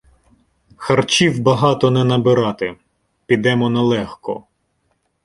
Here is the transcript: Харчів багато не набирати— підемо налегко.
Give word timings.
Харчів 0.77 1.39
багато 1.41 1.91
не 1.91 2.03
набирати— 2.03 2.75
підемо 3.25 3.69
налегко. 3.69 4.43